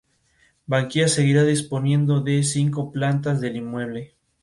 [0.67, 4.15] Bankia seguirá disponiendo de cinco plantas del inmueble.